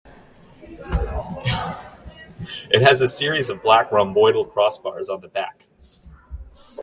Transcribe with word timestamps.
It 2.71 2.81
has 2.81 3.01
a 3.01 3.07
series 3.07 3.51
of 3.51 3.61
black 3.61 3.91
rhomboidal 3.91 4.45
cross-bars 4.51 5.09
on 5.09 5.21
the 5.21 5.27
back. 5.27 5.67